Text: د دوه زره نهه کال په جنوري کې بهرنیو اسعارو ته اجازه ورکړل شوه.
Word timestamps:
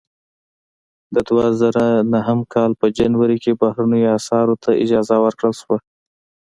د 1.13 1.15
دوه 1.27 1.45
زره 1.61 1.85
نهه 2.13 2.33
کال 2.53 2.71
په 2.81 2.85
جنوري 2.97 3.37
کې 3.43 3.59
بهرنیو 3.61 4.13
اسعارو 4.17 4.55
ته 4.63 4.71
اجازه 4.83 5.15
ورکړل 5.21 5.53
شوه. 5.61 5.77